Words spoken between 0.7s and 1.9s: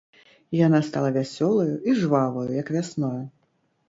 стала вясёлаю